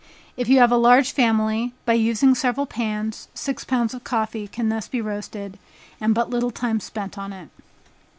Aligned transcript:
If 0.35 0.49
you 0.49 0.57
have 0.57 0.71
a 0.71 0.77
large 0.77 1.11
family, 1.11 1.73
by 1.85 1.93
using 1.93 2.33
several 2.33 2.65
pans, 2.65 3.27
six 3.35 3.63
pounds 3.63 3.93
of 3.93 4.03
coffee 4.03 4.47
can 4.47 4.69
thus 4.69 4.87
be 4.87 4.99
roasted, 4.99 5.59
and 5.99 6.15
but 6.15 6.27
little 6.31 6.49
time 6.49 6.79
spent 6.79 7.19
on 7.19 7.31
it. 7.31 7.49